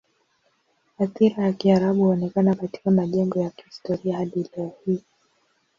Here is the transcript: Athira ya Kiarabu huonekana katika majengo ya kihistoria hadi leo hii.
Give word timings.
Athira 0.99 1.43
ya 1.43 1.53
Kiarabu 1.53 2.03
huonekana 2.03 2.55
katika 2.55 2.91
majengo 2.91 3.39
ya 3.39 3.49
kihistoria 3.49 4.17
hadi 4.17 4.49
leo 4.57 4.73
hii. 4.85 5.03